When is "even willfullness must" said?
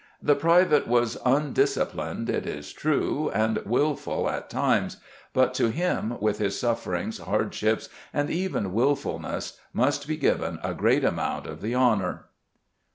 8.27-10.07